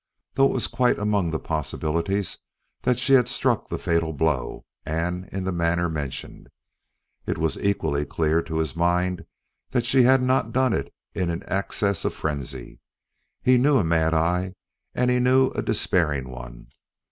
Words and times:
Though 0.33 0.45
it 0.47 0.53
was 0.53 0.65
quite 0.65 0.97
among 0.97 1.29
the 1.29 1.37
possibilities 1.37 2.39
that 2.81 2.97
she 2.97 3.13
had 3.13 3.27
struck 3.27 3.67
the 3.69 3.77
fatal 3.77 4.13
blow 4.13 4.65
and 4.83 5.29
in 5.29 5.43
the 5.43 5.51
manner 5.51 5.89
mentioned, 5.91 6.47
it 7.27 7.37
was 7.37 7.55
equally 7.63 8.03
clear 8.03 8.41
to 8.41 8.57
his 8.57 8.75
mind 8.75 9.27
that 9.69 9.85
she 9.85 10.01
had 10.01 10.23
not 10.23 10.51
done 10.53 10.73
it 10.73 10.91
in 11.13 11.29
an 11.29 11.43
access 11.43 12.03
of 12.03 12.15
frenzy. 12.15 12.79
He 13.43 13.59
knew 13.59 13.77
a 13.77 13.83
mad 13.83 14.15
eye 14.15 14.55
and 14.95 15.11
he 15.11 15.19
knew 15.19 15.51
a 15.51 15.61
despairing 15.61 16.31
one. 16.31 16.69